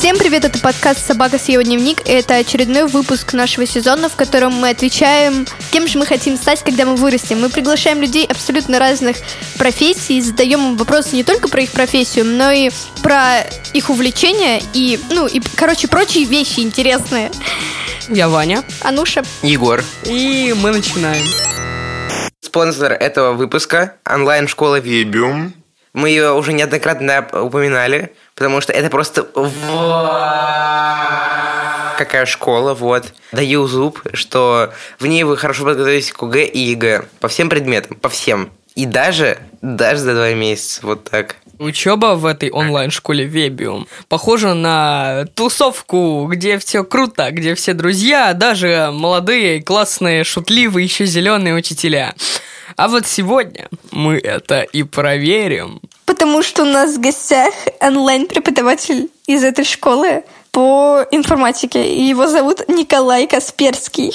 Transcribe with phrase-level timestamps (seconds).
[0.00, 4.54] Всем привет, это подкаст «Собака съела дневник», и это очередной выпуск нашего сезона, в котором
[4.54, 7.38] мы отвечаем, кем же мы хотим стать, когда мы вырастем.
[7.38, 9.18] Мы приглашаем людей абсолютно разных
[9.58, 12.70] профессий и задаем им вопросы не только про их профессию, но и
[13.02, 13.40] про
[13.74, 17.30] их увлечения и, ну, и, короче, прочие вещи интересные.
[18.08, 18.64] Я Ваня.
[18.80, 19.22] Ануша.
[19.42, 19.84] Егор.
[20.04, 21.26] И мы начинаем.
[22.40, 25.52] Спонсор этого выпуска– онлайн-школа Вибиум.
[25.92, 29.26] Мы ее уже неоднократно упоминали, потому что это просто...
[31.98, 33.12] Какая школа, вот.
[33.32, 37.04] Даю зуб, что в ней вы хорошо подготовитесь к ОГЭ и ЕГЭ.
[37.20, 38.50] По всем предметам, по всем.
[38.74, 41.36] И даже, даже за два месяца, вот так.
[41.58, 48.88] Учеба в этой онлайн-школе Вебиум похожа на тусовку, где все круто, где все друзья, даже
[48.90, 52.14] молодые, классные, шутливые, еще зеленые учителя.
[52.76, 55.80] А вот сегодня мы это и проверим.
[56.06, 61.86] Потому что у нас в гостях онлайн-преподаватель из этой школы по информатике.
[61.86, 64.12] И его зовут Николай Касперский.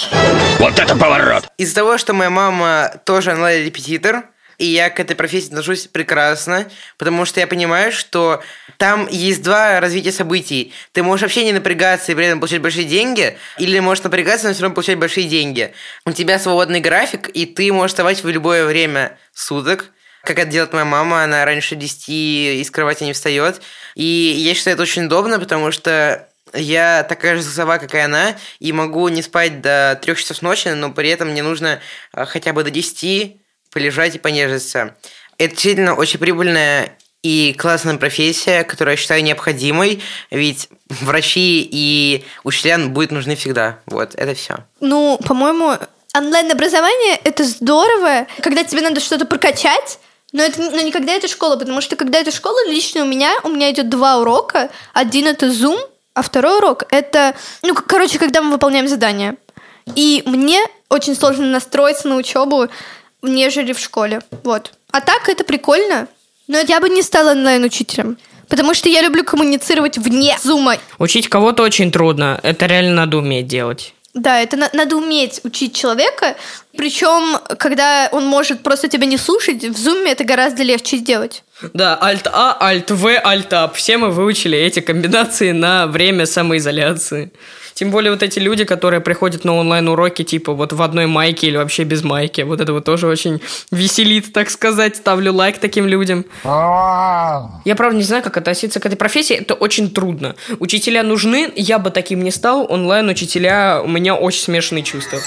[0.60, 1.46] Вот это поворот!
[1.58, 4.26] Из-за того, что моя мама тоже онлайн-репетитор,
[4.58, 8.44] и я к этой профессии отношусь прекрасно, потому что я понимаю, что
[8.78, 10.74] там есть два развития событий.
[10.92, 14.54] Ты можешь вообще не напрягаться и при этом получать большие деньги, или можешь напрягаться, но
[14.54, 15.74] все равно получать большие деньги.
[16.06, 19.92] У тебя свободный график, и ты можешь вставать в любое время суток,
[20.24, 23.62] как это делает моя мама, она раньше 10 из кровати не встает.
[23.94, 28.36] И я считаю это очень удобно, потому что я такая же сова, как и она,
[28.60, 31.80] и могу не спать до трех часов ночи, но при этом мне нужно
[32.12, 33.38] а, хотя бы до 10
[33.76, 34.96] полежать и понежиться.
[35.38, 42.78] Это действительно очень прибыльная и классная профессия, которую я считаю необходимой, ведь врачи и учителя
[42.78, 43.80] будут нужны всегда.
[43.86, 44.60] Вот, это все.
[44.80, 45.74] Ну, по-моему,
[46.16, 50.00] онлайн-образование– это здорово, когда тебе надо что-то прокачать,
[50.32, 53.34] но, это, но не когда это школа, потому что когда это школа, лично у меня,
[53.44, 54.70] у меня идет два урока.
[54.94, 55.80] Один это Zoom,
[56.14, 59.36] а второй урок это, ну, короче, когда мы выполняем задания.
[59.96, 62.68] И мне очень сложно настроиться на учебу,
[63.22, 64.22] нежели в школе.
[64.44, 64.72] Вот.
[64.92, 66.08] А так это прикольно.
[66.48, 68.18] Но я бы не стала онлайн-учителем.
[68.48, 70.78] Потому что я люблю коммуницировать вне зума.
[71.00, 72.40] Учить кого-то очень трудно.
[72.44, 73.94] Это реально надо уметь делать.
[74.14, 76.36] Да, это на- надо уметь учить человека.
[76.78, 81.44] Причем, когда он может просто тебя не слушать, в зуме это гораздо легче сделать.
[81.74, 83.74] Да, Alt-A, Alt-V, Alt-Up.
[83.74, 87.34] Все мы выучили эти комбинации на время самоизоляции.
[87.76, 91.58] Тем более вот эти люди, которые приходят на онлайн-уроки, типа вот в одной майке или
[91.58, 92.40] вообще без майки.
[92.40, 94.96] Вот это вот тоже очень веселит, так сказать.
[94.96, 96.24] Ставлю лайк таким людям.
[96.46, 99.36] Я, правда, не знаю, как относиться к этой профессии.
[99.36, 100.38] Это очень трудно.
[100.60, 102.66] Учителя нужны, я бы таким не стал.
[102.72, 105.20] Онлайн-учителя, у меня очень смешанные чувства.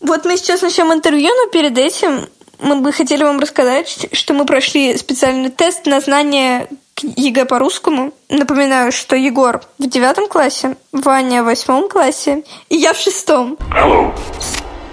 [0.00, 2.26] Вот мы сейчас начнем интервью, но перед этим
[2.60, 7.58] мы бы хотели вам рассказать, что мы прошли специальный тест на знание к ЕГЭ по
[7.60, 8.12] русскому.
[8.28, 13.56] Напоминаю, что Егор в девятом классе, Ваня в восьмом классе и я в шестом.
[13.70, 14.12] Hello.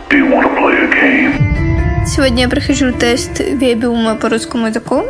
[0.09, 2.05] Do you want to play a game?
[2.05, 5.03] Сегодня я прохожу тест Вебиума по русскому языку.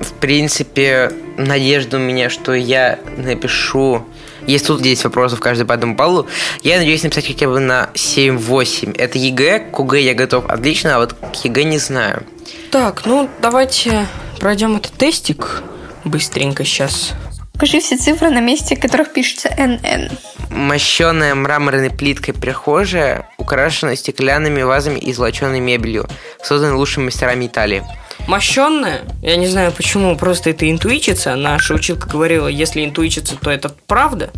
[0.00, 4.04] В принципе, надежда у меня, что я напишу...
[4.46, 6.26] Если тут 10 вопросов каждый по одному баллу,
[6.62, 8.96] я надеюсь написать хотя бы на 7-8.
[8.98, 12.24] Это ЕГЭ, к ОГЭ я готов отлично, а вот к ЕГЭ не знаю.
[12.72, 14.06] Так, ну давайте
[14.40, 15.62] пройдем этот тестик
[16.04, 17.12] быстренько сейчас.
[17.52, 20.08] Покажи все цифры на месте, в которых пишется НН.
[20.48, 26.08] Мощеная мраморной плиткой прихожая, украшена стеклянными вазами и золоченой мебелью,
[26.42, 27.84] созданной лучшими мастерами Италии.
[28.26, 31.34] Мощенная, я не знаю почему, просто это интуичится.
[31.36, 34.30] Наша училка говорила, если интуичится, то это правда.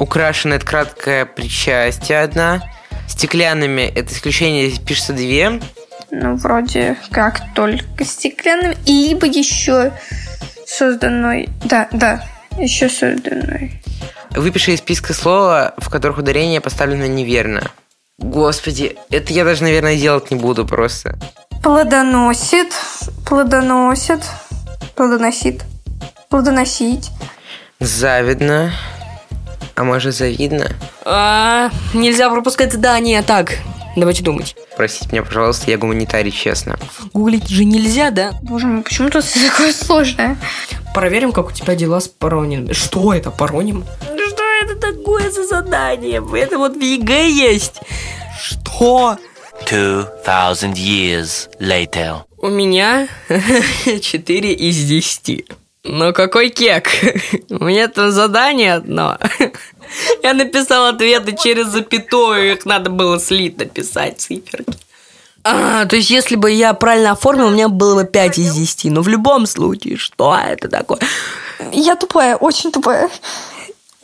[0.00, 2.62] Украшенная это краткое причастие одна.
[3.06, 5.60] Стеклянными, это исключение, здесь пишется две.
[6.10, 9.92] Ну, вроде как только стеклянным, либо еще
[10.72, 11.48] созданной.
[11.64, 12.24] Да, да,
[12.58, 13.82] еще созданной.
[14.30, 17.70] Выпиши из списка слова, в которых ударение поставлено неверно.
[18.18, 21.18] Господи, это я даже, наверное, делать не буду просто.
[21.62, 22.72] Плодоносит,
[23.26, 24.20] плодоносит,
[24.96, 25.62] плодоносит,
[26.28, 27.10] плодоносить.
[27.80, 28.72] Завидно.
[29.74, 30.70] А может, завидно?
[31.04, 33.22] А, нельзя пропускать задание.
[33.22, 33.58] Так,
[33.96, 34.56] давайте думать.
[34.76, 36.78] Простите меня, пожалуйста, я гуманитарий, честно.
[37.12, 38.32] Гуглить же нельзя, да?
[38.42, 40.36] Боже мой, почему тут все такое сложное?
[40.94, 42.72] Проверим, как у тебя дела с пароним.
[42.74, 43.84] Что это, пароним?
[44.02, 46.22] Что это такое за задание?
[46.38, 47.80] Это вот в ЕГЭ есть.
[48.40, 49.16] Что?
[49.66, 52.22] 2,000 years later.
[52.38, 55.44] У меня 4 из 10.
[55.84, 56.88] Ну какой кек?
[57.50, 59.18] У меня там задание одно.
[60.22, 64.74] Я написал ответы через запятую, их надо было слить написать циферки.
[65.44, 68.92] А, то есть, если бы я правильно оформил, у меня было бы 5 из 10.
[68.92, 71.00] Но в любом случае, что это такое?
[71.72, 73.10] Я тупая, очень тупая.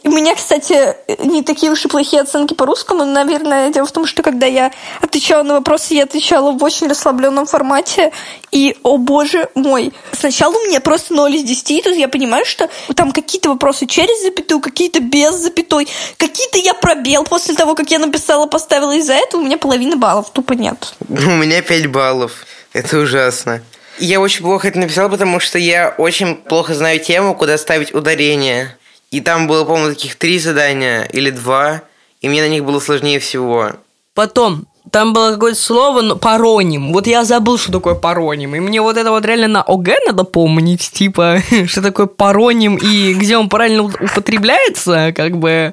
[0.08, 3.05] У меня, кстати, не такие уж и плохие оценки по русскому.
[3.05, 4.72] Наверное, дело в том, что когда я
[5.02, 8.10] отвечала на вопросы, я отвечала в очень расслабленном формате.
[8.50, 12.46] И, о боже мой, сначала у меня просто 0 из 10, и тут я понимаю,
[12.46, 17.90] что там какие-то вопросы через запятую, какие-то без запятой, какие-то я пробел после того, как
[17.90, 18.93] я написала, поставила.
[18.93, 20.94] Из-за этого у меня половины баллов тупо нет.
[21.06, 22.46] У меня 5 баллов.
[22.72, 23.60] Это ужасно.
[23.99, 28.77] Я очень плохо это написал, потому что я очень плохо знаю тему, куда ставить ударение.
[29.10, 31.82] И там было, по-моему, таких три задания или два,
[32.20, 33.72] и мне на них было сложнее всего.
[34.14, 36.93] Потом, там было какое-то слово, но пароним.
[36.93, 38.55] Вот я забыл, что такое пароним.
[38.55, 43.14] И мне вот это вот реально на ОГЭ надо помнить, типа, что такое пароним и
[43.14, 45.72] где он правильно употребляется, как бы.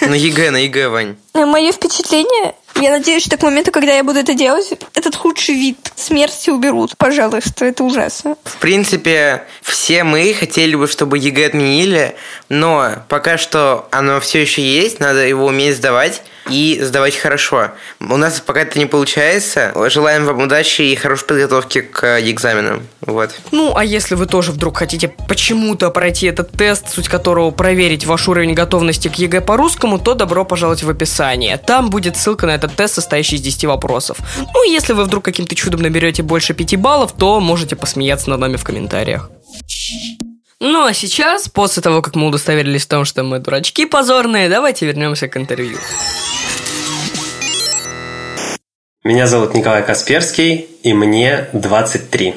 [0.00, 1.16] На ЕГЭ, на ЕГЭ, Вань.
[1.34, 5.78] Мое впечатление, я надеюсь, что к моменту, когда я буду это делать, этот худший вид
[5.96, 6.96] смерти уберут.
[6.96, 8.36] Пожалуйста, это ужасно.
[8.44, 12.16] В принципе, все мы хотели бы, чтобы ЕГЭ отменили,
[12.48, 17.70] но пока что оно все еще есть, надо его уметь сдавать и сдавать хорошо.
[18.00, 19.72] У нас пока это не получается.
[19.88, 22.82] Желаем вам удачи и хорошей подготовки к экзаменам.
[23.00, 23.30] Вот.
[23.50, 28.28] Ну, а если вы тоже вдруг хотите почему-то пройти этот тест, суть которого проверить ваш
[28.28, 31.58] уровень готовности к ЕГЭ по русскому, то добро пожаловать в описание.
[31.58, 34.18] Там будет ссылка на этот тест, состоящий из 10 вопросов.
[34.54, 38.56] Ну, если вы вдруг каким-то чудом наберете больше 5 баллов, то можете посмеяться над нами
[38.56, 39.30] в комментариях.
[40.66, 44.86] Ну а сейчас, после того, как мы удостоверились в том, что мы дурачки позорные, давайте
[44.86, 45.76] вернемся к интервью.
[49.04, 52.34] Меня зовут Николай Касперский, и мне 23.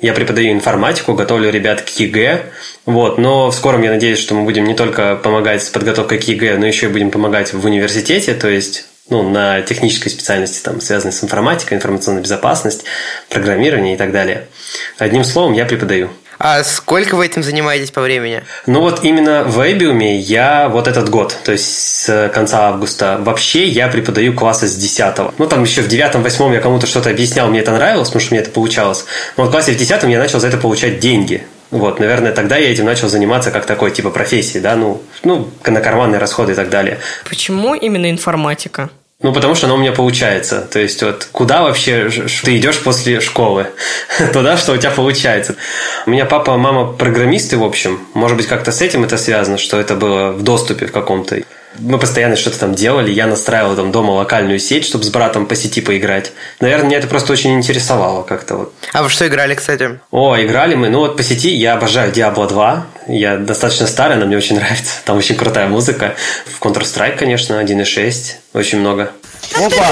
[0.00, 2.46] Я преподаю информатику, готовлю ребят к ЕГЭ.
[2.86, 6.22] Вот, но в скором я надеюсь, что мы будем не только помогать с подготовкой к
[6.22, 10.80] ЕГЭ, но еще и будем помогать в университете, то есть ну, на технической специальности, там,
[10.80, 12.88] связанной с информатикой, информационной безопасностью,
[13.28, 14.48] программированием и так далее.
[14.96, 16.08] Одним словом, я преподаю.
[16.38, 18.42] А сколько вы этим занимаетесь по времени?
[18.66, 23.18] Ну вот именно в Вебиуме я вот этот год, то есть с конца августа.
[23.20, 27.48] Вообще я преподаю классы с 10 Ну там еще в 9-8 я кому-то что-то объяснял,
[27.48, 29.04] мне это нравилось, потому что мне это получалось.
[29.36, 31.46] Но вот в классе в 10 я начал за это получать деньги.
[31.70, 35.80] Вот, наверное, тогда я этим начал заниматься как такой типа профессии, да, ну, ну, на
[35.80, 36.98] карманные расходы и так далее.
[37.28, 38.90] Почему именно информатика?
[39.22, 40.60] Ну, потому что оно у меня получается.
[40.60, 42.10] То есть, вот куда вообще
[42.44, 43.68] ты идешь после школы?
[44.32, 45.56] Туда, что у тебя получается.
[46.04, 48.06] У меня папа, мама программисты, в общем.
[48.12, 51.42] Может быть, как-то с этим это связано, что это было в доступе в каком-то
[51.78, 53.10] мы постоянно что-то там делали.
[53.10, 56.32] Я настраивал там дома локальную сеть, чтобы с братом по сети поиграть.
[56.60, 58.74] Наверное, меня это просто очень интересовало как-то вот.
[58.92, 60.00] А вы что играли, кстати?
[60.10, 60.88] О, играли мы.
[60.88, 62.86] Ну вот по сети я обожаю Diablo 2.
[63.08, 65.00] Я достаточно старый, но мне очень нравится.
[65.04, 66.14] Там очень крутая музыка.
[66.46, 68.34] В Counter-Strike, конечно, 1.6.
[68.54, 69.12] Очень много.
[69.54, 69.86] Опа!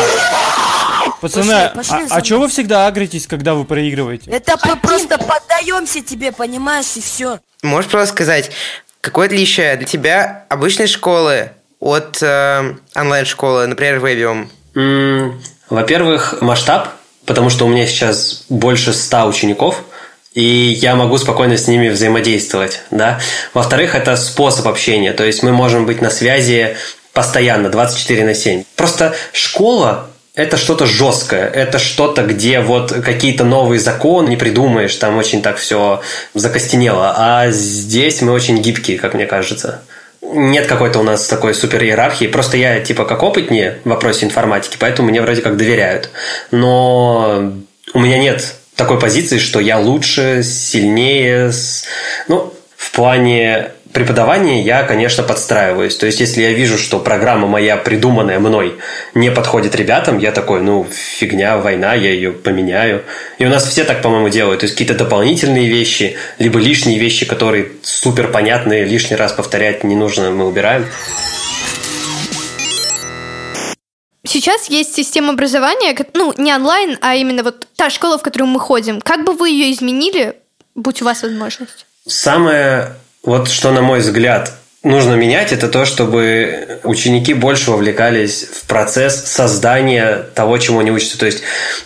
[1.20, 4.30] Пацаны, пошли, пошли а, а чего вы всегда агритесь, когда вы проигрываете?
[4.30, 7.40] Это мы просто поддаемся тебе, понимаешь, и все.
[7.62, 8.50] Можешь просто сказать,
[9.00, 11.50] какое отличие для тебя обычной школы
[11.84, 14.48] от э, онлайн-школы, например, Webium?
[14.75, 15.34] Mm,
[15.69, 16.88] во-первых, масштаб,
[17.26, 19.82] потому что у меня сейчас больше ста учеников,
[20.32, 23.20] и я могу спокойно с ними взаимодействовать, да.
[23.52, 26.76] Во-вторых, это способ общения, то есть мы можем быть на связи
[27.12, 28.64] постоянно, 24 на 7.
[28.76, 35.19] Просто школа это что-то жесткое, это что-то, где вот какие-то новые законы не придумаешь, там
[35.19, 36.00] очень так все
[36.32, 37.14] закостенело.
[37.16, 39.82] А здесь мы очень гибкие, как мне кажется
[40.33, 42.26] нет какой-то у нас такой супер иерархии.
[42.26, 46.11] Просто я типа как опытнее в вопросе информатики, поэтому мне вроде как доверяют.
[46.50, 47.52] Но
[47.93, 51.50] у меня нет такой позиции, что я лучше, сильнее.
[52.28, 55.96] Ну, в плане преподавании я, конечно, подстраиваюсь.
[55.96, 58.76] То есть, если я вижу, что программа моя, придуманная мной,
[59.14, 63.04] не подходит ребятам, я такой, ну, фигня, война, я ее поменяю.
[63.38, 64.60] И у нас все так, по-моему, делают.
[64.60, 69.94] То есть, какие-то дополнительные вещи, либо лишние вещи, которые супер понятные, лишний раз повторять не
[69.94, 70.86] нужно, мы убираем.
[74.26, 78.58] Сейчас есть система образования, ну, не онлайн, а именно вот та школа, в которую мы
[78.58, 79.00] ходим.
[79.00, 80.34] Как бы вы ее изменили,
[80.74, 81.86] будь у вас возможность?
[82.06, 84.52] Самое вот что, на мой взгляд,
[84.85, 91.19] нужно менять, это то, чтобы ученики больше вовлекались в процесс создания того, чему они учатся.
[91.19, 91.43] То есть,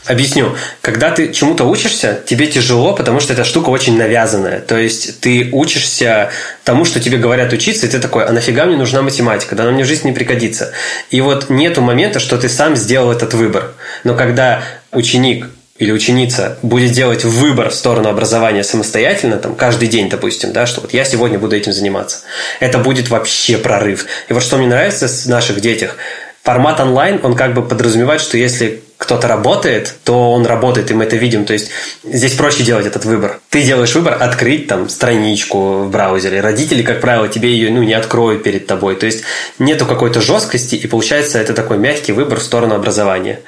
[0.06, 4.60] объясню, когда ты чему-то учишься, тебе тяжело, потому что эта штука очень навязанная.
[4.60, 6.30] То есть, ты учишься
[6.64, 9.54] тому, что тебе говорят учиться, и ты такой, а нафига мне нужна математика?
[9.54, 10.72] Да она мне в жизни не пригодится.
[11.10, 13.74] И вот нету момента, что ты сам сделал этот выбор.
[14.02, 15.46] Но когда ученик
[15.78, 20.80] или ученица будет делать выбор в сторону образования самостоятельно, там, каждый день, допустим, да, что
[20.80, 22.20] вот я сегодня буду этим заниматься,
[22.60, 24.06] это будет вообще прорыв.
[24.28, 25.96] И вот что мне нравится в наших детях,
[26.42, 31.04] формат онлайн, он как бы подразумевает, что если кто-то работает, то он работает, и мы
[31.04, 31.44] это видим.
[31.44, 31.70] То есть
[32.02, 33.40] здесь проще делать этот выбор.
[33.48, 36.40] Ты делаешь выбор открыть там страничку в браузере.
[36.40, 38.96] Родители, как правило, тебе ее ну, не откроют перед тобой.
[38.96, 39.22] То есть
[39.58, 43.40] нету какой-то жесткости, и получается это такой мягкий выбор в сторону образования.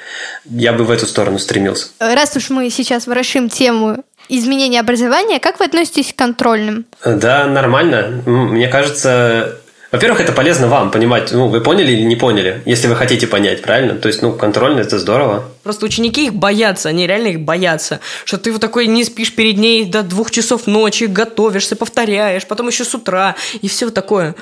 [0.45, 1.87] Я бы в эту сторону стремился.
[1.99, 6.85] Раз уж мы сейчас ворошим тему изменения образования, как вы относитесь к контрольным?
[7.05, 8.21] Да, нормально.
[8.25, 9.57] Мне кажется,
[9.91, 13.61] во-первых, это полезно вам понимать, ну, вы поняли или не поняли, если вы хотите понять,
[13.61, 13.95] правильно?
[13.95, 15.43] То есть, ну, контрольно это здорово.
[15.63, 19.57] Просто ученики их боятся, они реально их боятся, что ты вот такой не спишь перед
[19.57, 24.35] ней до двух часов ночи, готовишься, повторяешь, потом еще с утра и все такое.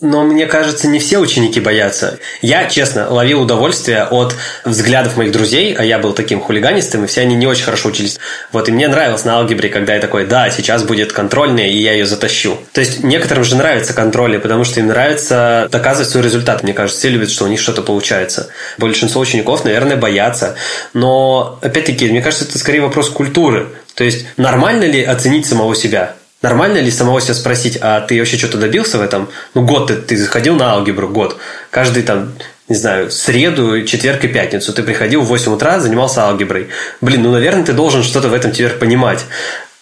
[0.00, 2.18] Но мне кажется, не все ученики боятся.
[2.42, 4.34] Я, честно, ловил удовольствие от
[4.64, 8.18] взглядов моих друзей, а я был таким хулиганистым, и все они не очень хорошо учились.
[8.50, 11.92] Вот, и мне нравилось на алгебре, когда я такой, да, сейчас будет контрольная, и я
[11.92, 12.58] ее затащу.
[12.72, 16.64] То есть некоторым же нравится контрольные, потому что им нравится доказывать свой результат.
[16.64, 18.48] Мне кажется, все любят, что у них что-то получается.
[18.78, 20.56] Большинство учеников, наверное, боятся.
[20.92, 23.68] Но, опять-таки, мне кажется, это скорее вопрос культуры.
[23.94, 26.16] То есть, нормально ли оценить самого себя?
[26.44, 29.30] Нормально ли самого себя спросить, а ты вообще что-то добился в этом?
[29.54, 31.38] Ну, год ты, ты заходил на алгебру, год.
[31.70, 32.34] Каждый там,
[32.68, 36.68] не знаю, среду, четверг и пятницу ты приходил в 8 утра, занимался алгеброй.
[37.00, 39.24] Блин, ну, наверное, ты должен что-то в этом теперь понимать.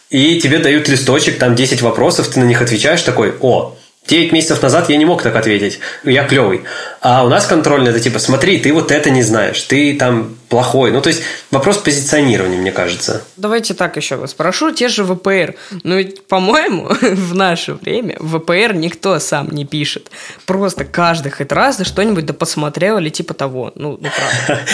[0.08, 3.76] И тебе дают листочек, там 10 вопросов, ты на них отвечаешь такой, о,
[4.06, 5.80] 9 месяцев назад я не мог так ответить.
[6.04, 6.62] Я клевый.
[7.00, 10.90] А у нас контрольный это типа, смотри, ты вот это не знаешь, ты там плохой.
[10.92, 13.22] Ну, то есть вопрос позиционирования, мне кажется.
[13.38, 14.70] Давайте так еще вас спрошу.
[14.70, 15.54] Те же ВПР.
[15.82, 20.10] Ну, ведь, по-моему, в наше время ВПР никто сам не пишет.
[20.44, 23.72] Просто каждый хоть раз что-нибудь да посмотрел или типа того.
[23.76, 24.62] Ну, ну правда.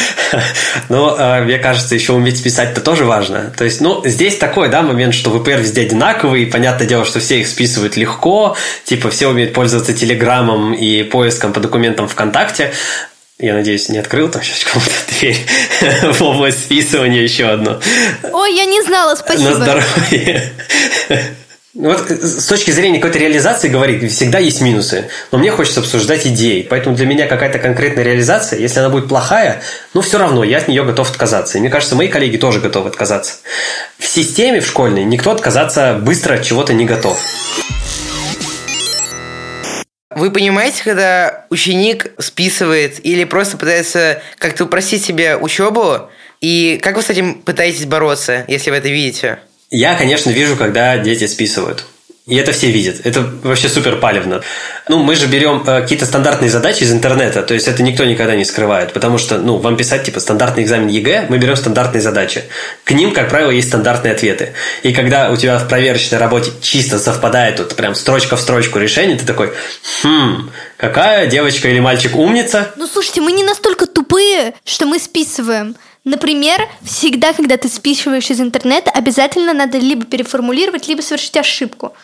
[0.89, 3.53] Ну, а, мне кажется, еще уметь писать-то тоже важно.
[3.57, 6.47] То есть, ну, здесь такой, да, момент, что ВПР везде одинаковый.
[6.47, 8.57] Понятное дело, что все их списывают легко.
[8.85, 12.73] Типа, все умеют пользоваться Телеграмом и поиском по документам ВКонтакте.
[13.41, 14.91] Я надеюсь, не открыл там сейчас кому-то
[15.21, 15.47] дверь
[16.13, 17.79] в область списывания еще одну.
[18.33, 19.51] Ой, я не знала, спасибо.
[19.51, 20.53] На здоровье.
[21.75, 25.09] Вот с точки зрения какой-то реализации говорит, всегда есть минусы.
[25.31, 26.67] Но мне хочется обсуждать идеи.
[26.69, 29.63] Поэтому для меня какая-то конкретная реализация, если она будет плохая,
[29.95, 31.59] ну все равно я от нее готов отказаться.
[31.59, 33.35] И мне кажется, мои коллеги тоже готовы отказаться.
[33.99, 37.17] В системе в школьной никто отказаться быстро от чего-то не готов.
[40.19, 46.11] Вы понимаете, когда ученик списывает или просто пытается как-то упростить себе учебу,
[46.41, 49.39] и как вы с этим пытаетесь бороться, если вы это видите?
[49.71, 51.87] Я, конечно, вижу, когда дети списывают.
[52.29, 53.01] И это все видят.
[53.05, 54.43] Это вообще супер палевно.
[54.87, 58.37] Ну, мы же берем э, какие-то стандартные задачи из интернета, то есть это никто никогда
[58.37, 62.45] не скрывает, потому что, ну, вам писать, типа, стандартный экзамен ЕГЭ, мы берем стандартные задачи.
[62.85, 64.53] К ним, как правило, есть стандартные ответы.
[64.83, 69.17] И когда у тебя в проверочной работе чисто совпадает вот прям строчка в строчку решение,
[69.17, 69.55] ты такой,
[70.03, 72.73] хм, какая девочка или мальчик умница?
[72.77, 75.77] Ну, слушайте, мы не настолько тупые, что мы списываем.
[76.05, 81.95] Например, всегда, когда ты списываешь из интернета, обязательно надо либо переформулировать, либо совершить ошибку.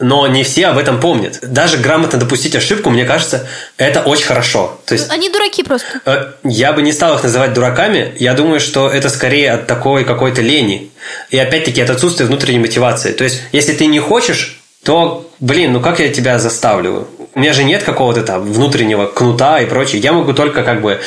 [0.00, 1.38] Но не все об этом помнят.
[1.42, 3.46] Даже грамотно допустить ошибку, мне кажется,
[3.76, 4.80] это очень хорошо.
[4.86, 5.86] То есть, Они дураки просто.
[6.04, 8.12] э, я бы не стал их называть дураками.
[8.18, 10.90] Я думаю, что это скорее от такой какой-то лени.
[11.30, 13.12] И опять-таки от отсутствия внутренней мотивации.
[13.12, 17.08] То есть, если ты не хочешь, то, блин, ну как я тебя заставлю?
[17.34, 20.00] У меня же нет какого-то там внутреннего кнута и прочее.
[20.00, 21.00] Я могу только как бы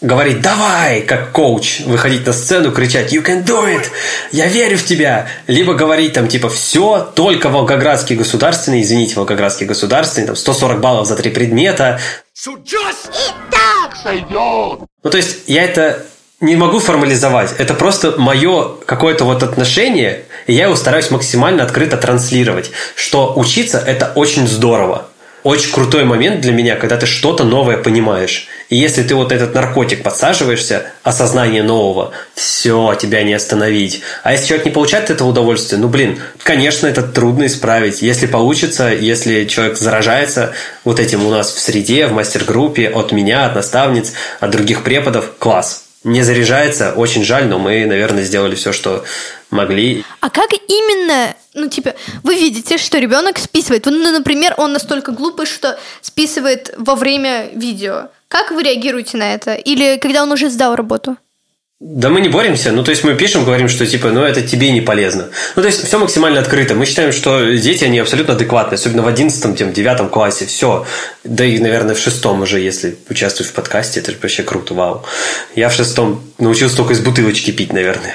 [0.00, 3.84] говорить «давай», как коуч, выходить на сцену, кричать «you can do it»,
[4.30, 10.26] «я верю в тебя», либо говорить там типа «все, только Волгоградский государственный», извините, Волгоградский государственный,
[10.26, 12.00] там 140 баллов за три предмета.
[15.02, 16.04] Ну, то есть, я это
[16.40, 17.54] не могу формализовать.
[17.58, 23.78] Это просто мое какое-то вот отношение, и я его стараюсь максимально открыто транслировать, что учиться–
[23.86, 25.08] это очень здорово.
[25.44, 28.48] Очень крутой момент для меня, когда ты что-то новое понимаешь.
[28.70, 34.00] И если ты вот этот наркотик подсаживаешься, осознание нового, все, тебя не остановить.
[34.22, 38.00] А если человек не получает этого удовольствия, ну блин, конечно, это трудно исправить.
[38.00, 43.44] Если получится, если человек заражается вот этим у нас в среде, в мастер-группе, от меня,
[43.44, 48.72] от наставниц, от других преподов, класс не заряжается, очень жаль, но мы, наверное, сделали все,
[48.72, 49.04] что
[49.50, 50.04] могли.
[50.20, 53.86] А как именно, ну, типа, вы видите, что ребенок списывает?
[53.86, 58.08] Ну, например, он настолько глупый, что списывает во время видео.
[58.28, 59.54] Как вы реагируете на это?
[59.54, 61.16] Или когда он уже сдал работу?
[61.80, 64.70] Да мы не боремся, ну то есть мы пишем, говорим, что типа, ну это тебе
[64.70, 65.30] не полезно.
[65.56, 66.76] Ну то есть все максимально открыто.
[66.76, 70.86] Мы считаем, что дети, они абсолютно адекватны, особенно в 11 тем, 9 классе, все.
[71.24, 75.04] Да и, наверное, в шестом уже, если участвуешь в подкасте, это же вообще круто, вау.
[75.56, 78.14] Я в шестом научился только из бутылочки пить, наверное.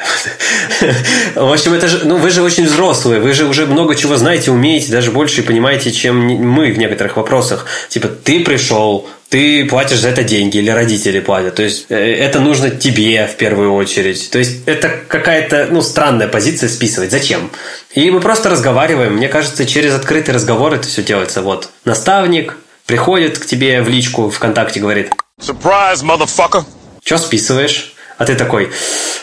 [1.36, 4.52] В общем, это же, ну, вы же очень взрослые, вы же уже много чего знаете,
[4.52, 7.66] умеете, даже больше понимаете, чем мы в некоторых вопросах.
[7.90, 11.56] Типа, ты пришел, ты платишь за это деньги или родители платят.
[11.56, 14.30] То есть э, это нужно тебе в первую очередь.
[14.32, 17.12] То есть это какая-то ну, странная позиция списывать.
[17.12, 17.52] Зачем?
[17.94, 19.14] И мы просто разговариваем.
[19.14, 21.42] Мне кажется, через открытый разговор это все делается.
[21.42, 26.66] Вот наставник приходит к тебе в личку ВКонтакте, говорит Surprise, motherfucker!
[27.04, 27.94] Что списываешь?
[28.20, 28.70] А ты такой,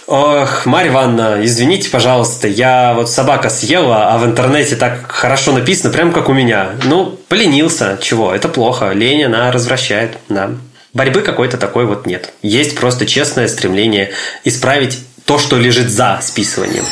[0.06, 5.92] ох, Марья Ивановна, извините, пожалуйста, я вот собака съела, а в интернете так хорошо написано,
[5.92, 6.70] прям как у меня.
[6.84, 10.52] Ну, поленился, чего, это плохо, лень, она развращает, да.
[10.94, 12.32] Борьбы какой-то такой вот нет.
[12.40, 14.12] Есть просто честное стремление
[14.44, 16.86] исправить то, что лежит за списыванием.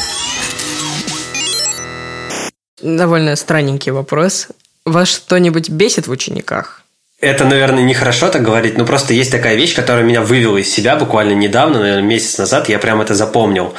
[2.83, 4.49] Довольно странненький вопрос.
[4.85, 6.84] Вас что-нибудь бесит в учениках?
[7.25, 10.95] Это, наверное, нехорошо так говорить, но просто есть такая вещь, которая меня вывела из себя
[10.95, 13.73] буквально недавно, наверное, месяц назад, я прям это запомнил.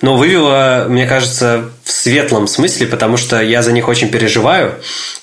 [0.00, 4.76] Но вывела, мне кажется, в светлом смысле, потому что я за них очень переживаю.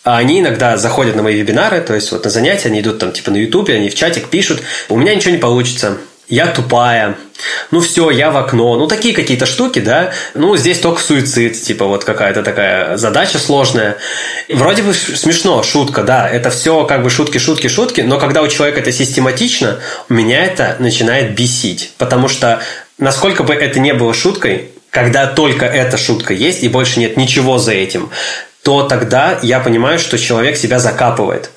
[0.03, 3.13] А они иногда заходят на мои вебинары, то есть вот на занятия, они идут там
[3.13, 5.97] типа на ютубе, они в чатик пишут, у меня ничего не получится,
[6.27, 7.15] я тупая,
[7.71, 11.85] ну все, я в окно, ну такие какие-то штуки, да, ну здесь только суицид, типа
[11.85, 13.97] вот какая-то такая задача сложная.
[14.49, 18.47] Вроде бы смешно, шутка, да, это все как бы шутки, шутки, шутки, но когда у
[18.47, 19.79] человека это систематично,
[20.09, 22.61] меня это начинает бесить, потому что
[22.97, 27.57] насколько бы это не было шуткой, когда только эта шутка есть и больше нет ничего
[27.57, 28.09] за этим,
[28.63, 31.49] то тогда я понимаю, что человек себя закапывает.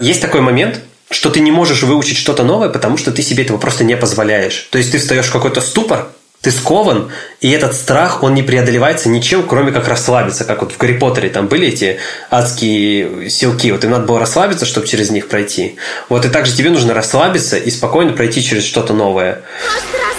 [0.00, 3.58] Есть такой момент, что ты не можешь выучить что-то новое, потому что ты себе этого
[3.58, 4.68] просто не позволяешь.
[4.70, 6.08] То есть ты встаешь в какой-то ступор,
[6.40, 10.44] ты скован, и этот страх, он не преодолевается ничем, кроме как расслабиться.
[10.44, 11.98] Как вот в Гарри Поттере там были эти
[12.30, 13.70] адские силки.
[13.70, 15.76] Вот им надо было расслабиться, чтобы через них пройти.
[16.08, 19.42] Вот и также тебе нужно расслабиться и спокойно пройти через что-то новое.
[19.62, 20.09] Просто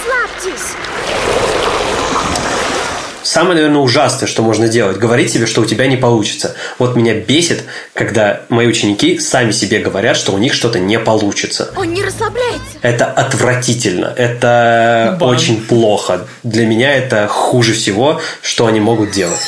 [3.32, 6.54] Самое, наверное, ужасное, что можно делать, говорить себе, что у тебя не получится.
[6.78, 11.70] Вот меня бесит, когда мои ученики сами себе говорят, что у них что-то не получится.
[11.74, 12.60] Он не расслабляется.
[12.82, 15.30] Это отвратительно, это Бан.
[15.30, 16.26] очень плохо.
[16.42, 19.40] Для меня это хуже всего, что они могут делать.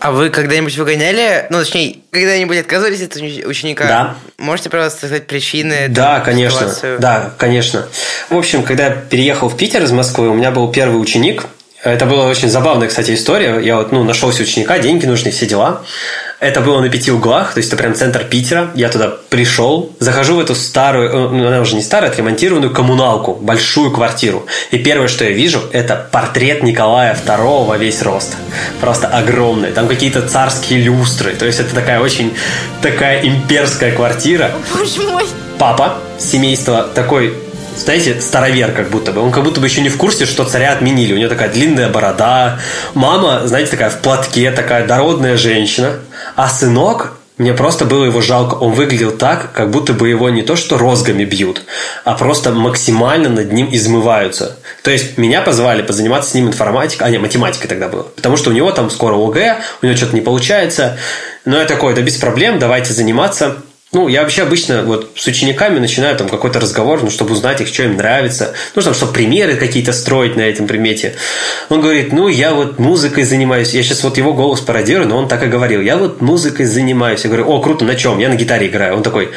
[0.00, 3.84] А вы когда-нибудь выгоняли, ну, точнее, когда-нибудь отказывались от уч- ученика?
[3.86, 4.16] Да.
[4.38, 5.88] Можете, пожалуйста, сказать причины?
[5.88, 6.58] Да, там, конечно.
[6.60, 6.98] ситуацию?
[6.98, 7.86] Да, конечно.
[8.30, 11.44] В общем, когда я переехал в Питер из Москвы, у меня был первый ученик.
[11.82, 13.58] Это была очень забавная, кстати, история.
[13.60, 15.82] Я вот, ну, нашел себе ученика, деньги нужны, все дела.
[16.40, 18.70] Это было на пяти углах, то есть это прям центр Питера.
[18.74, 23.34] Я туда пришел, захожу в эту старую, э, ну, она уже не старая, отремонтированную коммуналку,
[23.34, 24.46] большую квартиру.
[24.70, 28.36] И первое, что я вижу, это портрет Николая II во весь рост.
[28.80, 29.72] Просто огромный.
[29.72, 31.34] Там какие-то царские люстры.
[31.34, 32.32] То есть это такая очень
[32.80, 35.24] такая имперская квартира Боже мой.
[35.58, 37.34] папа семейства такой
[37.76, 39.20] знаете, старовер как будто бы.
[39.20, 41.14] Он как будто бы еще не в курсе, что царя отменили.
[41.14, 42.58] У него такая длинная борода.
[42.94, 45.94] Мама, знаете, такая в платке, такая дородная женщина.
[46.40, 48.54] А сынок, мне просто было его жалко.
[48.54, 51.60] Он выглядел так, как будто бы его не то что розгами бьют,
[52.06, 54.56] а просто максимально над ним измываются.
[54.82, 58.04] То есть меня позвали позаниматься с ним информатикой, а не, математикой тогда было.
[58.04, 60.96] Потому что у него там скоро ОГЭ, у него что-то не получается.
[61.44, 63.58] Но я такой, да без проблем, давайте заниматься.
[63.92, 67.66] Ну, я вообще обычно вот с учениками начинаю там какой-то разговор, ну, чтобы узнать их,
[67.66, 68.54] что им нравится.
[68.76, 71.16] Ну, там, чтобы примеры какие-то строить на этом предмете.
[71.70, 73.74] Он говорит, ну, я вот музыкой занимаюсь.
[73.74, 75.80] Я сейчас вот его голос пародирую, но он так и говорил.
[75.80, 77.24] Я вот музыкой занимаюсь.
[77.24, 78.20] Я говорю, о, круто, на чем?
[78.20, 78.94] Я на гитаре играю.
[78.94, 79.30] Он такой,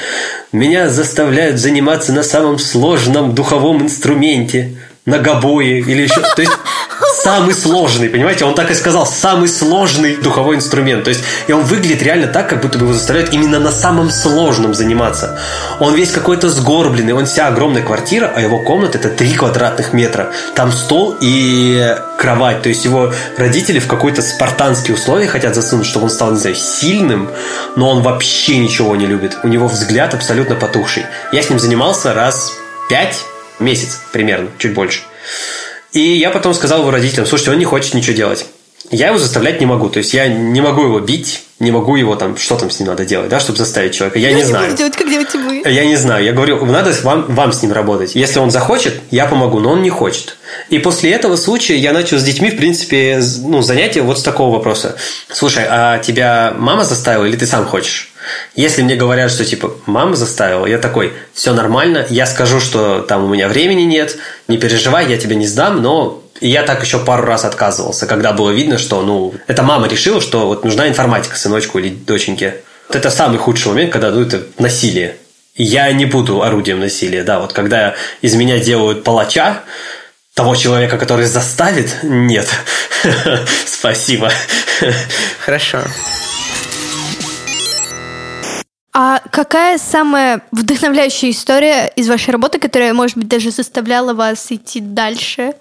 [0.51, 4.75] меня заставляют заниматься на самом сложном духовом инструменте.
[5.05, 6.21] На гобое или еще...
[6.21, 6.53] То есть
[7.23, 8.45] самый сложный, понимаете?
[8.45, 11.03] Он так и сказал, самый сложный духовой инструмент.
[11.03, 14.09] То есть, и он выглядит реально так, как будто бы его заставляют именно на самом
[14.09, 15.37] сложном заниматься.
[15.79, 20.31] Он весь какой-то сгорбленный, он вся огромная квартира, а его комната это 3 квадратных метра.
[20.55, 22.61] Там стол и кровать.
[22.61, 26.55] То есть, его родители в какой-то спартанские условия хотят засунуть, чтобы он стал, не знаю,
[26.55, 27.29] сильным,
[27.75, 29.37] но он вообще ничего не любит.
[29.43, 31.05] У него взгляд абсолютно потухший.
[31.33, 32.53] Я с ним занимался раз
[32.89, 33.25] пять
[33.59, 35.01] месяц примерно, чуть больше.
[35.91, 38.45] И я потом сказал его родителям, слушайте, он не хочет ничего делать.
[38.91, 39.89] Я его заставлять не могу.
[39.89, 42.89] То есть я не могу его бить, не могу его там, что там с ним
[42.89, 44.19] надо делать, да, чтобы заставить человека.
[44.19, 44.75] Я Я не не знаю.
[44.75, 45.63] делать, как делаете вы.
[45.65, 46.23] Я не знаю.
[46.25, 48.13] Я говорю, надо вам, вам с ним работать.
[48.15, 50.37] Если он захочет, я помогу, но он не хочет.
[50.69, 54.53] И после этого случая я начал с детьми, в принципе, ну, занятия вот с такого
[54.53, 54.97] вопроса.
[55.31, 58.12] Слушай, а тебя мама заставила или ты сам хочешь?
[58.55, 63.25] Если мне говорят, что типа мама заставила, я такой, все нормально, я скажу, что там
[63.25, 67.23] у меня времени нет, не переживай, я тебя не сдам, но я так еще пару
[67.23, 71.79] раз отказывался, когда было видно, что, ну, это мама решила, что вот нужна информатика сыночку
[71.79, 72.55] или доченьке.
[72.87, 75.15] Вот это самый худший момент, когда, ну, это насилие.
[75.55, 77.23] я не буду орудием насилия.
[77.23, 79.63] Да, вот когда из меня делают палача,
[80.33, 82.49] того человека, который заставит, нет.
[83.65, 84.31] Спасибо.
[85.45, 85.83] Хорошо.
[88.93, 94.79] А какая самая вдохновляющая история из вашей работы, которая, может быть, даже заставляла вас идти
[94.79, 95.53] дальше?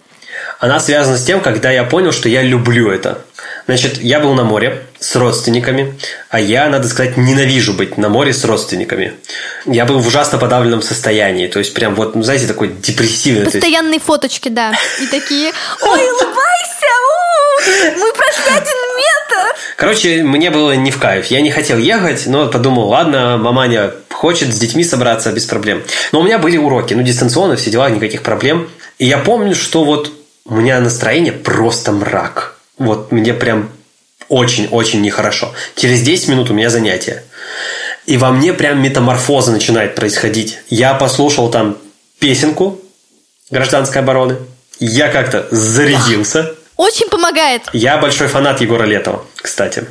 [0.60, 3.22] Она связана с тем, когда я понял, что я люблю это.
[3.66, 8.32] Значит, я был на море с родственниками, а я, надо сказать, ненавижу быть на море
[8.32, 9.14] с родственниками.
[9.66, 13.44] Я был в ужасно подавленном состоянии, то есть прям вот, ну, знаете, такой депрессивный.
[13.44, 14.72] Постоянные фоточки, да.
[15.00, 18.91] И такие, ой, улыбайся, мы прошли один.
[19.82, 21.26] Короче, мне было не в кайф.
[21.26, 25.82] Я не хотел ехать, но подумал, ладно, маманя хочет с детьми собраться без проблем.
[26.12, 28.70] Но у меня были уроки, ну, дистанционно, все дела, никаких проблем.
[29.00, 30.12] И я помню, что вот
[30.44, 32.58] у меня настроение просто мрак.
[32.78, 33.70] Вот мне прям
[34.28, 35.52] очень-очень нехорошо.
[35.74, 37.24] Через 10 минут у меня занятие.
[38.06, 40.60] И во мне прям метаморфоза начинает происходить.
[40.68, 41.76] Я послушал там
[42.20, 42.80] песенку
[43.50, 44.36] гражданской обороны.
[44.78, 46.54] Я как-то зарядился.
[46.82, 47.62] Очень помогает.
[47.72, 49.86] Я большой фанат Егора Летова, кстати.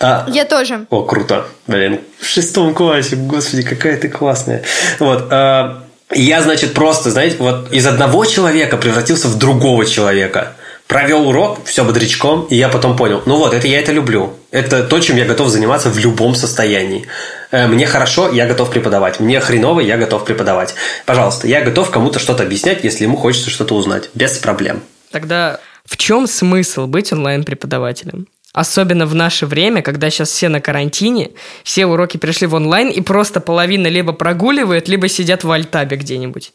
[0.00, 0.86] А, я тоже.
[0.88, 1.46] О, круто.
[1.66, 4.62] Блин, в шестом классе, господи, какая ты классная.
[5.00, 5.28] Вот.
[5.30, 10.54] А, я, значит, просто, знаете, вот из одного человека превратился в другого человека.
[10.86, 14.32] Провел урок, все бодрячком, и я потом понял, ну вот, это я это люблю.
[14.50, 17.06] Это то, чем я готов заниматься в любом состоянии.
[17.50, 19.20] Э, мне хорошо, я готов преподавать.
[19.20, 20.74] Мне хреново, я готов преподавать.
[21.04, 24.08] Пожалуйста, я готов кому-то что-то объяснять, если ему хочется что-то узнать.
[24.14, 24.82] Без проблем.
[25.10, 28.26] Тогда в чем смысл быть онлайн-преподавателем?
[28.52, 31.30] Особенно в наше время, когда сейчас все на карантине,
[31.64, 36.52] все уроки перешли в онлайн, и просто половина либо прогуливает, либо сидят в альтабе где-нибудь.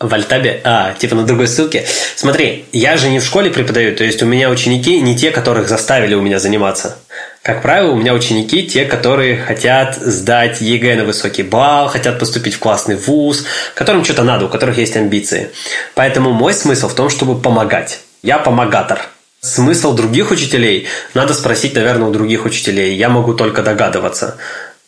[0.00, 0.60] В Альтабе?
[0.62, 1.84] А, типа на другой ссылке.
[2.14, 5.68] Смотри, я же не в школе преподаю, то есть у меня ученики не те, которых
[5.68, 6.98] заставили у меня заниматься.
[7.42, 12.54] Как правило, у меня ученики те, которые хотят сдать ЕГЭ на высокий балл, хотят поступить
[12.54, 15.50] в классный вуз, которым что-то надо, у которых есть амбиции.
[15.94, 17.98] Поэтому мой смысл в том, чтобы помогать.
[18.22, 19.00] Я помогатор.
[19.40, 22.96] Смысл других учителей надо спросить, наверное, у других учителей.
[22.96, 24.36] Я могу только догадываться.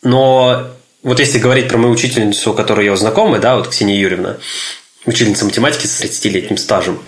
[0.03, 0.67] Но
[1.03, 4.37] вот если говорить про мою учительницу, которую я знакомый, да, вот Ксения Юрьевна,
[5.05, 7.01] учительница математики с 30-летним стажем,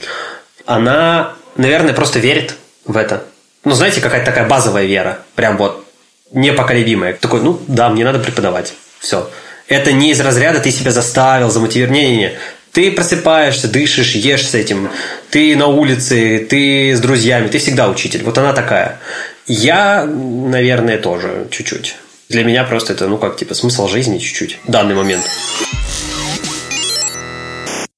[0.65, 2.55] она, наверное, просто верит
[2.85, 3.23] в это.
[3.65, 5.19] Ну, знаете, какая-то такая базовая вера.
[5.35, 5.85] Прям вот
[6.31, 7.13] непоколебимая.
[7.13, 8.73] Такой, ну, да, мне надо преподавать.
[8.99, 9.29] Все.
[9.67, 11.93] Это не из разряда ты себя заставил, замотивировал.
[11.93, 12.37] Не-не-не.
[12.73, 14.89] Ты просыпаешься, дышишь, ешь с этим.
[15.29, 18.23] Ты на улице, ты с друзьями, ты всегда учитель.
[18.23, 18.99] Вот она такая.
[19.45, 21.95] Я, наверное, тоже чуть-чуть.
[22.29, 25.23] Для меня просто это, ну, как, типа, смысл жизни чуть-чуть в данный момент.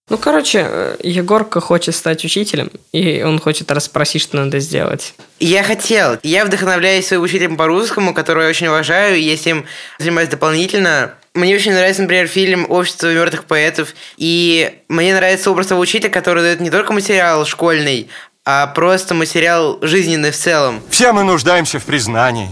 [0.09, 5.13] Ну, короче, э, Егорка хочет стать учителем, и он хочет расспросить, что надо сделать.
[5.39, 6.17] Я хотел.
[6.21, 9.65] Я вдохновляюсь своим учителем по русскому, которого я очень уважаю, и я с ним
[9.99, 11.15] занимаюсь дополнительно.
[11.35, 16.41] Мне очень нравится, например, фильм «Общество мертвых поэтов», и мне нравится образ того учителя, который
[16.41, 18.09] дает не только материал школьный,
[18.45, 20.81] а просто материал жизненный в целом.
[20.89, 22.49] Все мы нуждаемся в признании.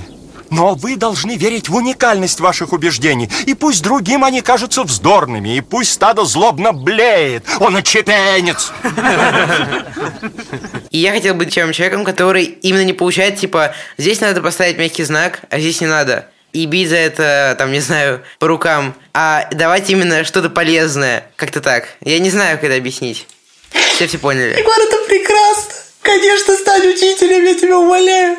[0.49, 3.29] Но вы должны верить в уникальность ваших убеждений.
[3.45, 7.45] И пусть другим они кажутся вздорными, и пусть стадо злобно блеет.
[7.61, 8.73] Он очепенец.
[10.91, 15.03] И я хотел быть тем человеком, который именно не получает, типа, здесь надо поставить мягкий
[15.03, 16.27] знак, а здесь не надо.
[16.53, 18.95] За это, там, не знаю, по рукам.
[19.13, 21.25] А давать именно что-то полезное.
[21.35, 21.87] Как-то так.
[22.01, 23.27] Я не знаю, как это объяснить.
[23.95, 24.57] Все все поняли.
[24.57, 25.73] Егор, это прекрасно.
[26.03, 28.37] Конечно, стань учителем, я тебя умоляю.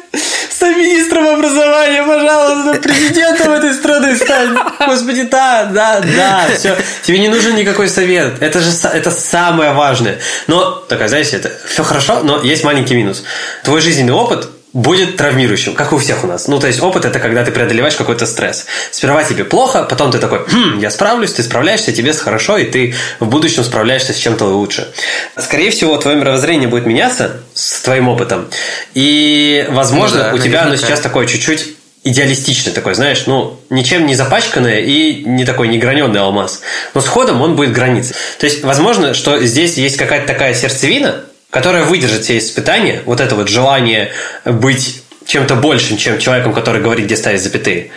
[0.51, 4.57] Стань министром образования, пожалуйста, президентом этой страны стань.
[4.87, 6.77] Господи, да, да, да, все.
[7.03, 8.41] Тебе не нужен никакой совет.
[8.43, 10.21] Это же это самое важное.
[10.47, 13.25] Но, такая, знаете, это все хорошо, но есть маленький минус.
[13.65, 16.49] Твой жизненный опыт будет травмирующим, как у всех у нас.
[16.49, 18.67] Ну, то есть опыт– это когда ты преодолеваешь какой-то стресс.
[18.91, 22.95] Сперва тебе плохо, потом ты такой, хм, я справлюсь, ты справляешься, тебе хорошо, и ты
[23.21, 24.93] в будущем справляешься с чем-то лучше.
[25.39, 28.49] Скорее всего, твое мировоззрение будет меняться с твоим опытом,
[28.95, 34.07] и, возможно, ну, да, у тебя оно сейчас такое чуть-чуть идеалистичный такой, знаешь, ну, ничем
[34.07, 36.61] не запачканный и не такой неграненный алмаз.
[36.93, 38.15] Но с ходом он будет границы.
[38.39, 41.25] То есть, возможно, что здесь есть какая-то такая сердцевина,
[41.55, 44.11] которая выдержит все испытания, вот это вот желание
[44.45, 47.93] быть чем-то большим, чем человеком, который говорит, где ставить запятые.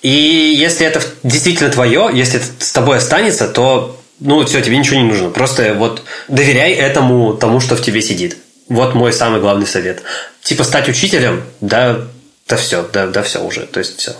[0.00, 4.96] И если это действительно твое, если это с тобой останется, то ну все, тебе ничего
[4.96, 5.28] не нужно.
[5.28, 8.38] Просто вот доверяй этому тому, что в тебе сидит.
[8.70, 10.02] Вот мой самый главный совет.
[10.42, 12.00] Типа стать учителем, да,
[12.48, 13.66] да все, да, да все уже.
[13.66, 14.16] То есть все.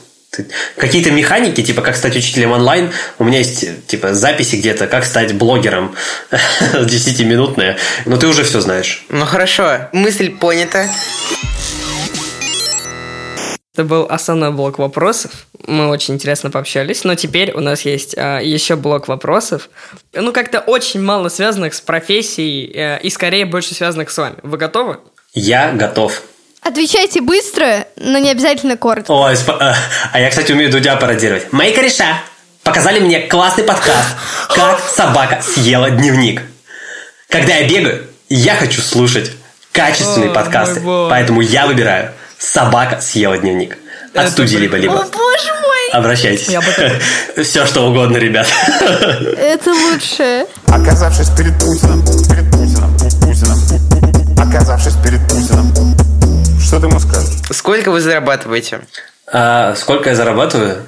[0.77, 5.35] Какие-то механики, типа как стать учителем онлайн, у меня есть типа записи где-то, как стать
[5.35, 5.95] блогером
[6.75, 9.05] 10-минутная, но ты уже все знаешь.
[9.09, 10.89] Ну хорошо, мысль понята.
[13.77, 15.31] Это был основной блок вопросов.
[15.67, 19.69] Мы очень интересно пообщались, но теперь у нас есть а, еще блок вопросов.
[20.15, 24.37] Ну, как-то очень мало связанных с профессией э, и скорее больше связанных с вами.
[24.43, 25.01] Вы готовы?
[25.35, 26.23] Я готов.
[26.67, 29.13] Отвечайте быстро, но не обязательно коротко.
[29.13, 29.77] Ой, спа- а,
[30.13, 31.53] а я, кстати, умею Дудя пародировать.
[31.53, 32.19] Мои кореша
[32.65, 34.09] показали мне классный подкаст
[34.49, 36.43] «Как собака съела дневник».
[37.29, 39.31] Когда я бегаю, я хочу слушать
[39.71, 43.79] качественные О, подкасты, поэтому я выбираю «Собака съела дневник».
[44.15, 44.95] От Это студии О, либо-либо.
[44.95, 45.91] боже мой!
[45.93, 46.49] Обращайтесь.
[47.45, 48.49] Все, что угодно, ребят.
[48.81, 50.47] Это лучше.
[50.67, 53.86] Оказавшись перед Путиным, перед Путиным, Пу- Путиным,
[56.89, 57.35] ему скажешь?
[57.51, 58.81] Сколько вы зарабатываете?
[59.27, 60.79] А сколько я зарабатываю?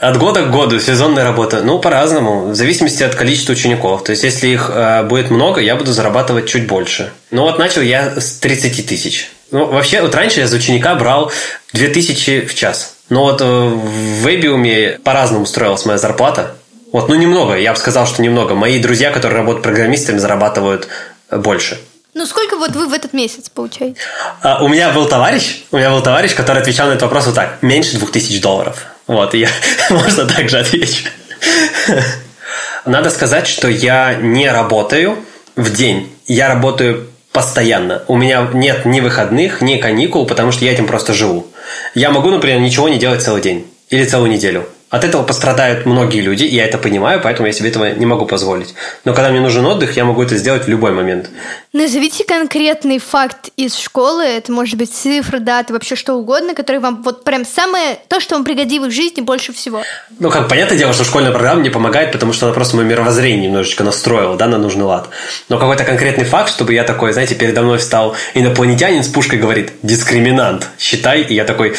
[0.00, 1.60] От года к году сезонная работа.
[1.62, 4.02] Ну, по-разному, в зависимости от количества учеников.
[4.02, 7.12] То есть, если их э, будет много, я буду зарабатывать чуть больше.
[7.30, 9.30] Ну, вот начал я с 30 тысяч.
[9.52, 11.30] Ну, вообще, вот раньше я за ученика брал
[11.74, 12.96] 2000 в час.
[13.10, 16.56] Но вот э, в Вебиуме по-разному строилась моя зарплата.
[16.90, 18.54] Вот, ну, немного, я бы сказал, что немного.
[18.54, 20.88] Мои друзья, которые работают программистами, зарабатывают
[21.30, 21.78] э, больше.
[22.14, 23.96] Ну, сколько вот вы в этот месяц получаете?
[24.42, 27.34] А, у меня был товарищ, у меня был товарищ, который отвечал на этот вопрос вот
[27.34, 27.62] так.
[27.62, 28.84] Меньше двух тысяч долларов.
[29.06, 29.48] Вот, и я,
[29.90, 31.08] можно так же отвечу.
[32.84, 35.24] Надо сказать, что я не работаю
[35.56, 36.14] в день.
[36.26, 38.02] Я работаю постоянно.
[38.08, 41.46] У меня нет ни выходных, ни каникул, потому что я этим просто живу.
[41.94, 44.68] Я могу, например, ничего не делать целый день или целую неделю.
[44.92, 48.26] От этого пострадают многие люди, и я это понимаю, поэтому я себе этого не могу
[48.26, 48.74] позволить.
[49.06, 51.30] Но когда мне нужен отдых, я могу это сделать в любой момент.
[51.72, 57.02] Назовите конкретный факт из школы, это может быть цифра, дата, вообще что угодно, который вам
[57.02, 59.82] вот прям самое, то, что вам пригодилось в жизни больше всего.
[60.18, 63.46] Ну, как понятное дело, что школьная программа мне помогает, потому что она просто мое мировоззрение
[63.46, 65.08] немножечко настроила, да, на нужный лад.
[65.48, 69.72] Но какой-то конкретный факт, чтобы я такой, знаете, передо мной встал инопланетянин с пушкой говорит,
[69.82, 71.74] дискриминант, считай, и я такой,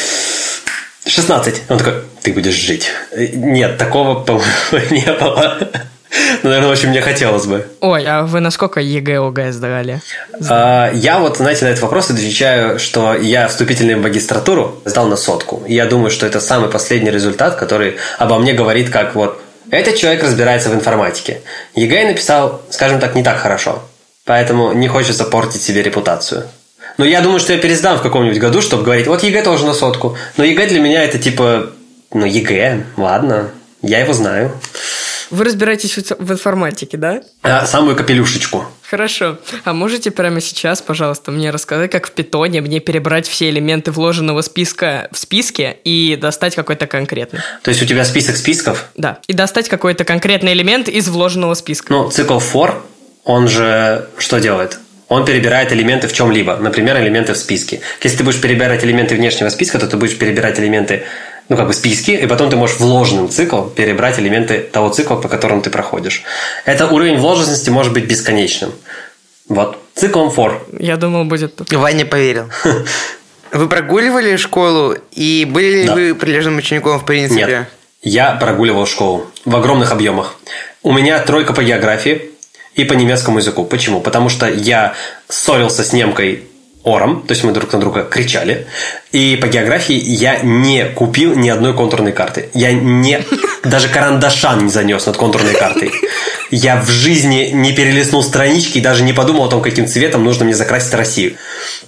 [1.06, 1.62] 16.
[1.68, 2.90] Он такой, ты будешь жить.
[3.16, 4.46] Нет, такого, по-моему,
[4.90, 5.58] не было.
[6.42, 7.66] Ну, наверное, очень мне хотелось бы.
[7.80, 10.00] Ой, а вы насколько ЕГЭ ОГЭ сдали?
[10.48, 15.16] А, Я вот, знаете, на этот вопрос отвечаю, что я вступительный в магистратуру сдал на
[15.16, 15.62] сотку.
[15.66, 19.40] И я думаю, что это самый последний результат, который обо мне говорит, как вот
[19.70, 21.40] этот человек разбирается в информатике.
[21.74, 23.82] ЕГЭ написал, скажем так, не так хорошо.
[24.24, 26.44] Поэтому не хочется портить себе репутацию.
[26.98, 29.74] Но я думаю, что я пересдам в каком-нибудь году, чтобы говорить, вот ЕГЭ тоже на
[29.74, 30.16] сотку.
[30.36, 31.70] Но ЕГЭ для меня это типа,
[32.12, 33.50] ну ЕГЭ, ладно,
[33.82, 34.52] я его знаю.
[35.30, 37.22] Вы разбираетесь в информатике, да?
[37.42, 38.66] А, самую капелюшечку.
[38.82, 39.38] Хорошо.
[39.64, 44.42] А можете прямо сейчас, пожалуйста, мне рассказать, как в питоне мне перебрать все элементы вложенного
[44.42, 47.40] списка в списке и достать какой-то конкретный?
[47.62, 49.18] То есть у тебя список списков, Да.
[49.26, 51.92] И достать какой-то конкретный элемент из вложенного списка.
[51.92, 52.74] Ну, цикл for,
[53.24, 54.78] он же что делает?
[55.08, 56.56] Он перебирает элементы в чем-либо.
[56.56, 57.80] Например, элементы в списке.
[58.02, 61.02] Если ты будешь перебирать элементы внешнего списка, то ты будешь перебирать элементы,
[61.48, 65.28] ну, как бы списки, и потом ты можешь вложенным циклом перебрать элементы того цикла, по
[65.28, 66.22] которому ты проходишь.
[66.64, 68.72] Это уровень вложенности может быть бесконечным.
[69.48, 69.78] Вот.
[69.94, 70.58] Циклом for.
[70.78, 71.70] Я думал, будет тут.
[71.72, 72.48] Ваня поверил.
[73.52, 75.94] Вы прогуливали школу и были ли Да.
[75.94, 77.46] вы прилежным учеником в принципе?
[77.46, 77.68] Нет.
[78.02, 80.34] Я прогуливал школу в огромных объемах.
[80.82, 82.30] У меня тройка по географии
[82.74, 83.64] и по немецкому языку.
[83.64, 84.00] Почему?
[84.00, 84.94] Потому что я
[85.28, 86.48] ссорился с немкой
[86.84, 88.66] ором, то есть мы друг на друга кричали.
[89.10, 92.50] И по географии я не купил ни одной контурной карты.
[92.52, 93.24] Я не
[93.64, 95.92] даже карандаша не занес над контурной картой.
[96.50, 100.44] Я в жизни не перелистнул странички и даже не подумал о том, каким цветом нужно
[100.44, 101.36] мне закрасить Россию.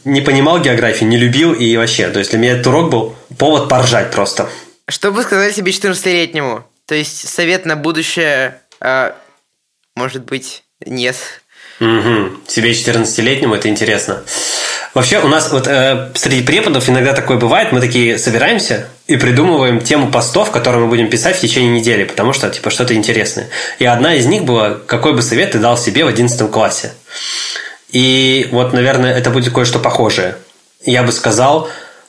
[0.05, 2.09] Не понимал географию, не любил и вообще.
[2.09, 4.49] То есть для меня этот урок был повод поржать просто.
[4.88, 6.64] Что бы сказали себе 14-летнему?
[6.87, 9.14] То есть совет на будущее, а,
[9.94, 11.16] может быть, нет.
[11.80, 12.48] Угу.
[12.48, 14.22] Себе 14-летнему это интересно.
[14.94, 19.80] Вообще, у нас вот э, среди преподов иногда такое бывает, мы такие собираемся и придумываем
[19.80, 23.50] тему постов, которые мы будем писать в течение недели, потому что, типа, что-то интересное.
[23.78, 26.94] И одна из них была, какой бы совет ты дал себе в 11 классе.
[27.90, 30.36] И вот, наверное, это будет кое-что похожее.
[30.82, 31.68] Я бы сказал,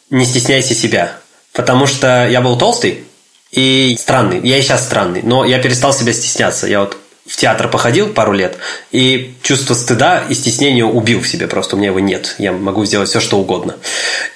[0.10, 1.12] не стесняйся себя.
[1.52, 3.04] Потому что я был толстый
[3.52, 4.40] и странный.
[4.48, 6.68] Я и сейчас странный, но я перестал себя стесняться.
[6.68, 6.98] Я вот
[7.28, 8.58] в театр походил пару лет,
[8.92, 11.48] и чувство стыда и стеснения убил в себе.
[11.48, 12.36] Просто у меня его нет.
[12.38, 13.76] Я могу сделать все, что угодно.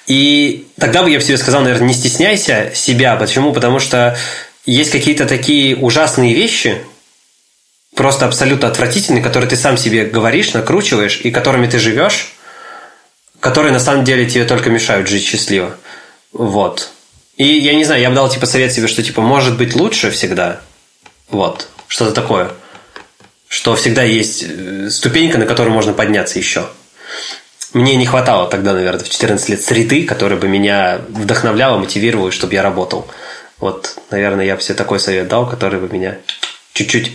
[0.08, 3.16] И тогда бы я бы себе сказал, наверное, не стесняйся себя.
[3.16, 3.54] Почему?
[3.54, 4.18] Потому что
[4.66, 6.78] есть какие-то такие ужасные вещи,
[7.96, 12.34] просто абсолютно отвратительные, которые ты сам себе говоришь, накручиваешь, и которыми ты живешь,
[13.40, 15.78] которые на самом деле тебе только мешают жить счастливо.
[16.34, 16.92] Вот.
[17.38, 20.12] И я не знаю, я бы дал типа совет себе, что типа может быть лучше
[20.12, 20.62] всегда.
[21.30, 21.68] Вот.
[21.88, 22.52] Что-то такое.
[23.52, 26.68] Что всегда есть э, ступенька, на которую можно подняться еще.
[27.74, 32.54] Мне не хватало тогда, наверное, в 14 лет среды, которая бы меня вдохновляла, мотивировала, чтобы
[32.54, 33.10] я работал.
[33.60, 36.20] Вот, наверное, я бы себе такой совет дал, который бы меня
[36.72, 37.12] чуть-чуть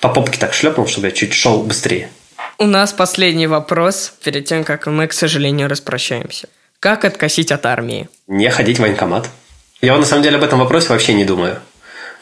[0.00, 2.08] по попке так шлепнул, чтобы я чуть шел быстрее.
[2.56, 6.48] У нас последний вопрос, перед тем, как мы, к сожалению, распрощаемся.
[6.80, 8.08] Как откосить от армии?
[8.26, 9.28] Не ходить в военкомат.
[9.82, 11.60] Я на самом деле об этом вопросе вообще не думаю.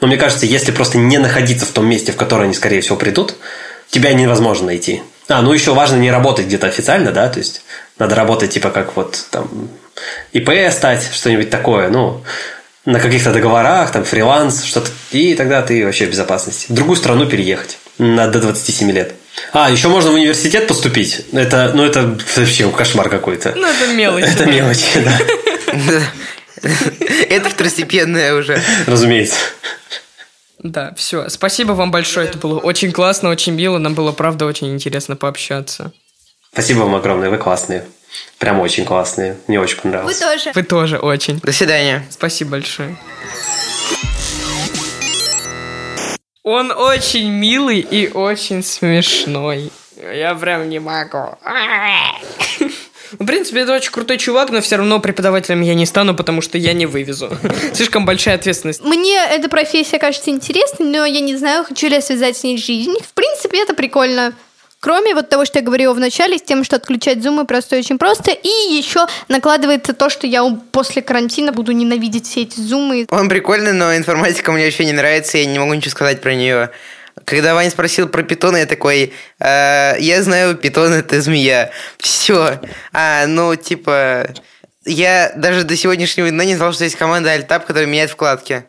[0.01, 2.97] Но мне кажется, если просто не находиться в том месте, в которое они, скорее всего,
[2.97, 3.35] придут,
[3.89, 5.03] тебя невозможно найти.
[5.29, 7.63] А, ну еще важно не работать где-то официально, да, то есть
[7.99, 9.71] надо работать типа как вот там
[10.33, 12.23] ИП стать, что-нибудь такое, ну,
[12.85, 16.67] на каких-то договорах, там, фриланс, что-то, и тогда ты вообще в безопасности.
[16.69, 19.15] В другую страну переехать на до 27 лет.
[19.53, 21.23] А, еще можно в университет поступить.
[21.33, 23.55] Это, ну, это вообще кошмар какой-то.
[23.57, 24.25] Ну, это мелочь.
[24.25, 25.19] Это мелочи, да.
[27.29, 28.61] Это второстепенное уже.
[28.87, 29.37] Разумеется.
[30.59, 31.29] Да, все.
[31.29, 32.29] Спасибо вам большое.
[32.29, 33.79] Это было очень классно, очень мило.
[33.79, 35.93] Нам было, правда, очень интересно пообщаться.
[36.53, 37.85] Спасибо вам огромное, вы классные.
[38.39, 39.37] Прям очень классные.
[39.47, 40.19] Мне очень понравилось.
[40.21, 40.53] Вы тоже.
[40.55, 41.39] Вы тоже очень.
[41.41, 42.07] До свидания.
[42.11, 42.97] Спасибо большое.
[46.43, 49.73] Он очень милый и очень смешной.
[49.97, 51.37] Я прям не могу.
[53.19, 56.41] Ну, В принципе, это очень крутой чувак, но все равно преподавателем я не стану, потому
[56.41, 57.31] что я не вывезу.
[57.73, 58.83] Слишком большая ответственность.
[58.85, 62.59] Мне эта профессия кажется интересной, но я не знаю, хочу ли я связать с ней
[62.59, 62.95] жизнь.
[63.03, 64.35] В принципе, это прикольно.
[64.81, 67.79] Кроме вот того, что я говорила в начале, с тем, что отключать зумы просто и
[67.81, 68.31] очень просто.
[68.31, 73.07] И еще накладывается то, что я после карантина буду ненавидеть все эти зумы.
[73.11, 76.71] Он прикольный, но информатика мне вообще не нравится, я не могу ничего сказать про нее.
[77.25, 81.71] Когда Ваня спросил про питона, я такой, «Э, я знаю, питон это змея.
[81.99, 82.61] Все.
[82.93, 84.29] А, ну, типа,
[84.85, 88.65] я даже до сегодняшнего дня не знал, что есть команда Альтап, которая меняет вкладки.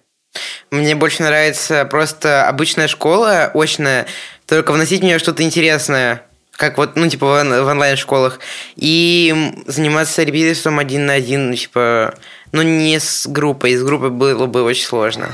[0.72, 4.08] Мне больше нравится просто обычная школа, очная,
[4.46, 8.40] только вносить в нее что-то интересное, как вот, ну, типа, в, он- в онлайн-школах,
[8.76, 12.16] и заниматься репетиторством один на один, ну, типа,
[12.52, 15.30] ну, не с группой, с группой было бы очень сложно.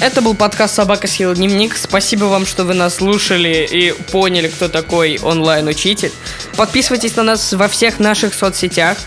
[0.00, 1.76] Это был подкаст «Собака съела дневник».
[1.76, 6.12] Спасибо вам, что вы нас слушали и поняли, кто такой онлайн-учитель.
[6.56, 8.98] Подписывайтесь на нас во всех наших соцсетях.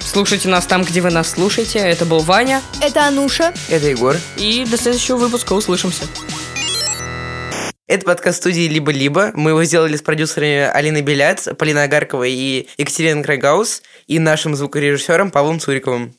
[0.00, 1.78] Слушайте нас там, где вы нас слушаете.
[1.78, 2.60] Это был Ваня.
[2.82, 3.54] Это Ануша.
[3.68, 4.16] Это Егор.
[4.36, 6.04] И до следующего выпуска услышимся.
[7.86, 9.32] Это подкаст студии «Либо-либо».
[9.34, 15.30] Мы его сделали с продюсерами Алиной Беляц, Полиной Агарковой и Екатериной Крайгаус и нашим звукорежиссером
[15.30, 16.14] Павлом Цуриковым.